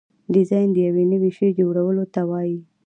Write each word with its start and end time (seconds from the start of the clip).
ډیزاین 0.33 0.67
د 0.73 0.77
یو 0.85 0.93
نوي 1.13 1.31
شي 1.37 1.47
جوړولو 1.59 2.03
ته 2.13 2.21
وایي. 2.29 2.59